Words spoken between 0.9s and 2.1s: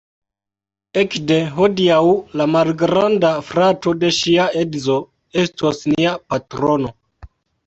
Ekde hodiaŭ